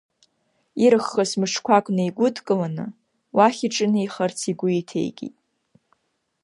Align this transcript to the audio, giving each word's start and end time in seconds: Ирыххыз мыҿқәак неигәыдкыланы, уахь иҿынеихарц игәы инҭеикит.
Ирыххыз 0.83 1.31
мыҿқәак 1.39 1.85
неигәыдкыланы, 1.95 2.85
уахь 3.37 3.59
иҿынеихарц 3.67 4.39
игәы 4.51 4.67
инҭеикит. 4.71 5.35